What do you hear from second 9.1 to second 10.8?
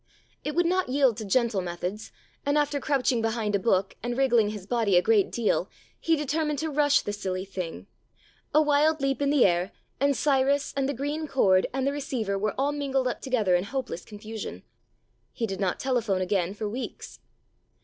in the air, and Cyrus